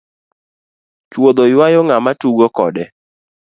[1.11, 2.83] Choudho ywayo ng'ama tugo kode.